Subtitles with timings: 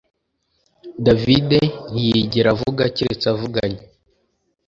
[1.05, 1.49] David
[1.91, 3.81] ntiyigera avuga keretse avuganye